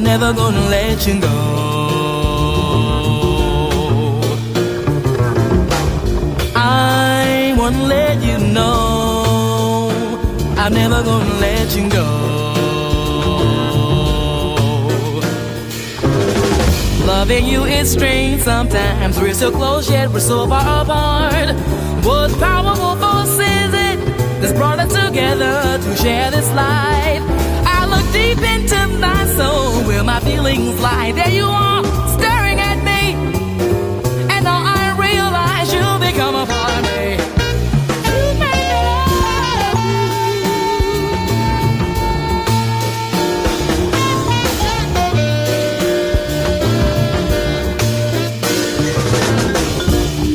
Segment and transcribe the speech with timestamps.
[0.00, 1.28] Never gonna let you go.
[6.56, 9.90] I wanna let you know
[10.58, 12.06] I'm never gonna let you go.
[17.06, 19.20] Loving you is strange sometimes.
[19.20, 21.54] We're so close yet we're so far apart.
[22.04, 23.98] What powerful force is it
[24.40, 27.45] that's brought us together to share this life?
[28.12, 31.12] Deep into my soul where my feelings lie.
[31.12, 31.84] There you are,
[32.18, 33.14] staring at me.
[34.32, 37.16] And now I realize you become a part of me.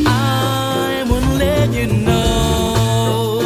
[0.08, 3.42] I wouldn't let you know.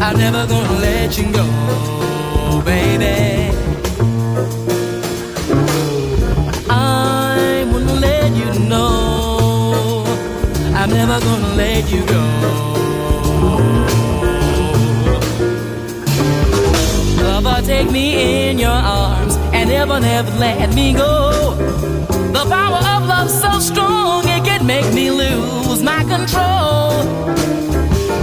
[0.00, 3.39] I'm never gonna let you go, baby.
[18.20, 21.54] In your arms and never, never let me go.
[22.36, 26.90] The power of love so strong it can make me lose my control.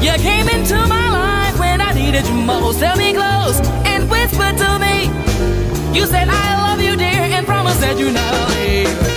[0.02, 2.80] You came into my life when I needed you most.
[2.80, 3.60] Tell me close
[3.92, 4.98] and whisper to me.
[5.98, 9.17] You said I love you, dear, and promised that you'd never leave.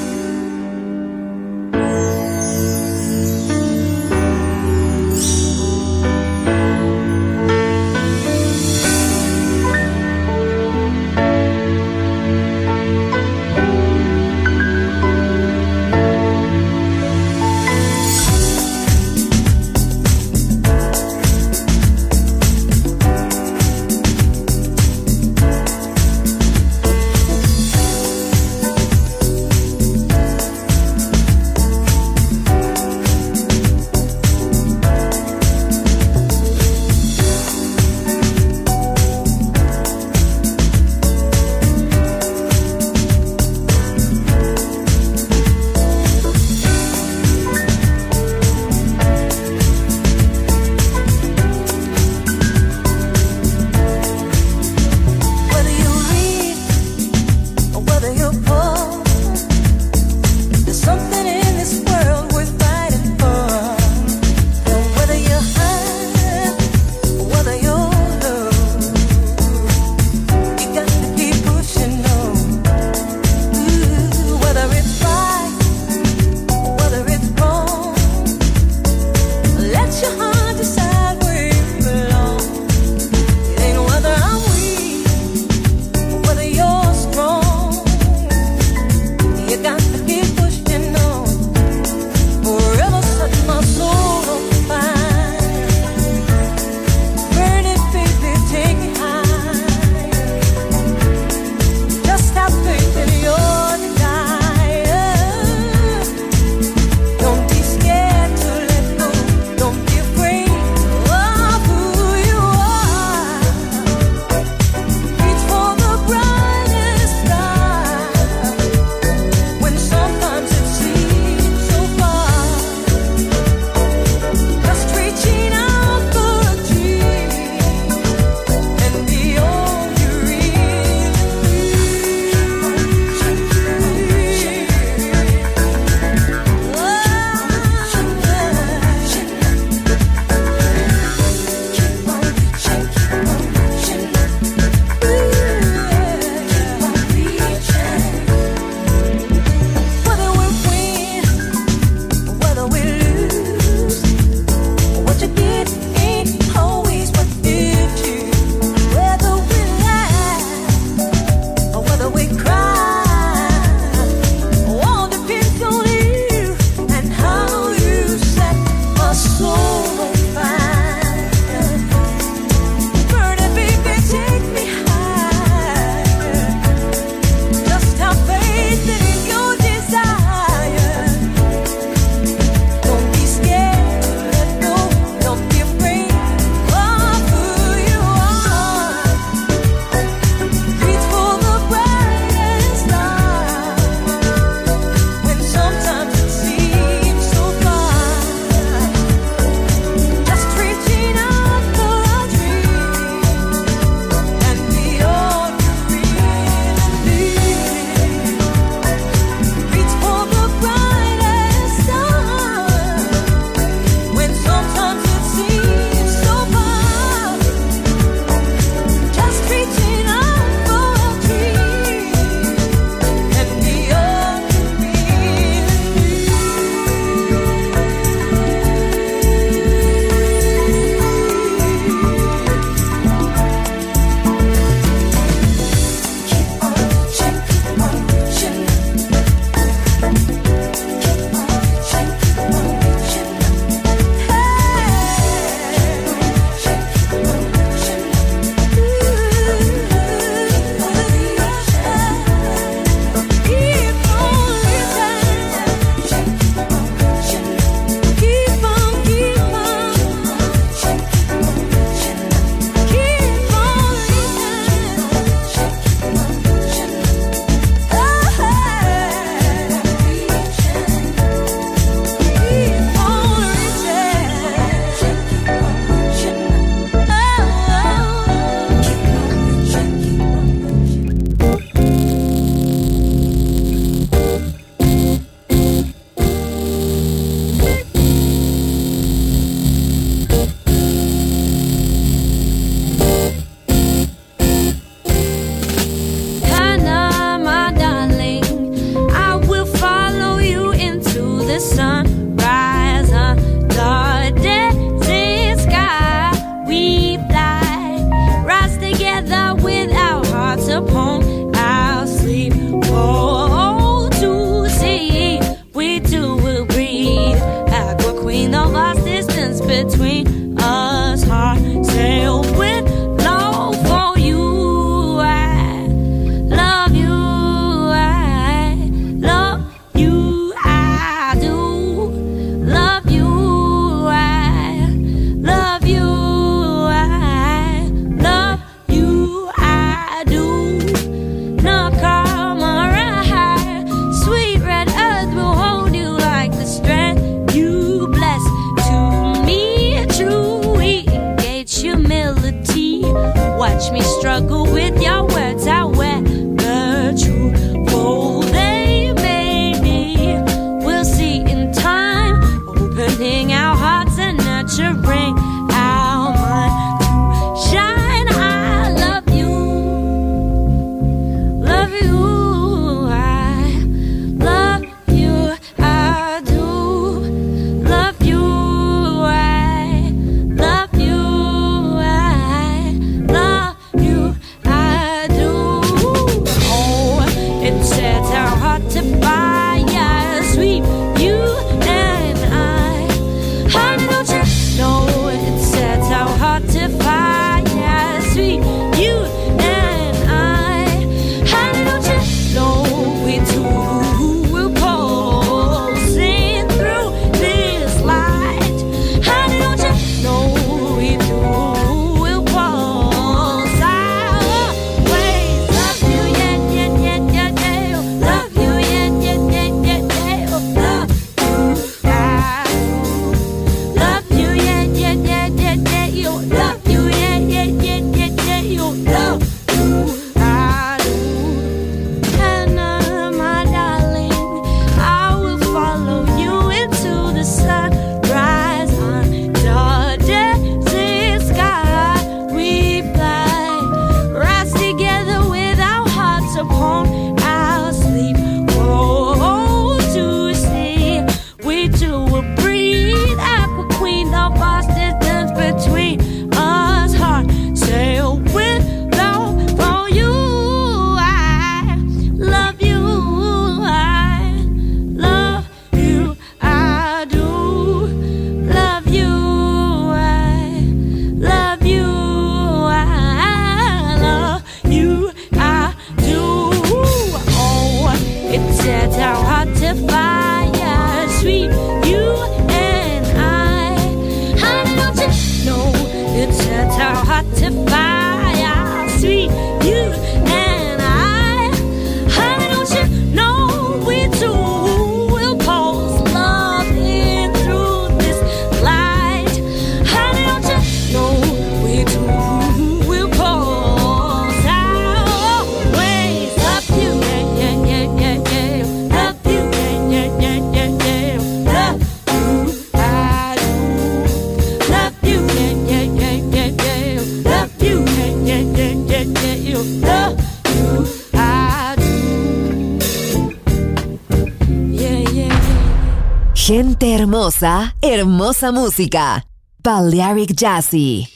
[528.71, 529.43] música.
[529.83, 531.27] Balearic Jazzy.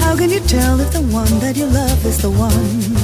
[0.00, 3.03] How can you tell if the one that you love is the one?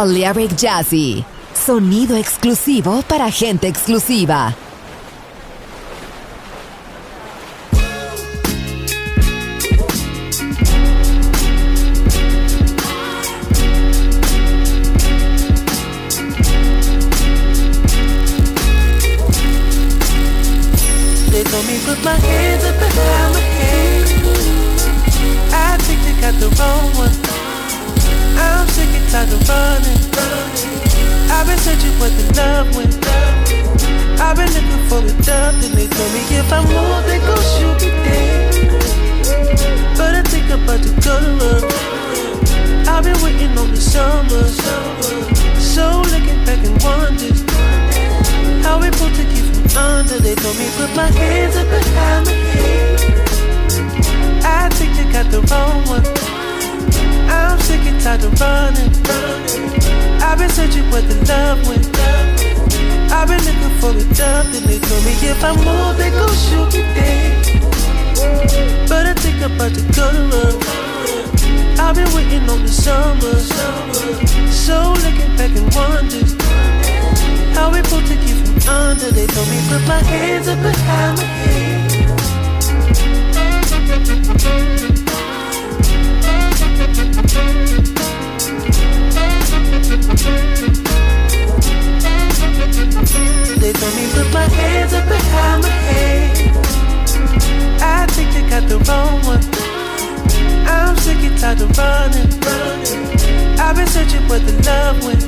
[0.00, 0.14] All
[0.56, 1.22] Jazzy.
[1.52, 4.69] Sonido exclusivo para gente exclusiva.
[104.30, 105.26] what the love went.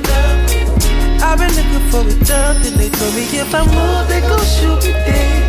[1.21, 4.45] I've been looking for a dove, then they told me if I move, they gon'
[4.55, 5.43] shoot me dead.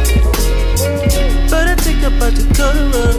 [1.49, 3.15] But I think I'm about to color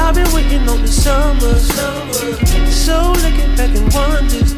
[0.00, 1.54] I've been waiting on the summer.
[2.72, 4.52] So looking back and wonders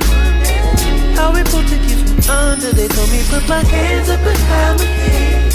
[1.19, 2.71] how we pulled to keep from under.
[2.71, 5.53] They told me put my hands up behind my head.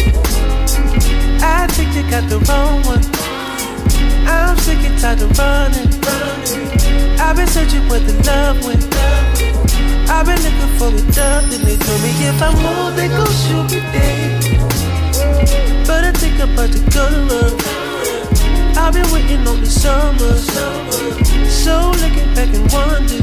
[1.42, 3.04] I think you got the wrong one.
[4.28, 5.90] I'm sick and tired of running.
[6.04, 6.89] running.
[7.22, 8.78] I've been searching for the love when
[10.10, 13.28] I've been looking for the love, and they told me if I move, they gon'
[13.44, 14.68] shoot me dead.
[15.86, 17.60] But I think I'm about to go to love.
[18.78, 20.34] I've been waiting on the summer,
[21.46, 23.22] so looking back and wonder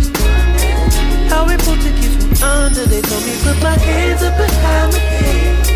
[1.29, 2.85] how we pulled to keys from under.
[2.87, 5.67] They told me put my hands up behind my head.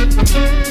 [0.00, 0.70] Outro